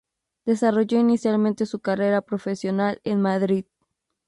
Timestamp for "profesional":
2.21-2.99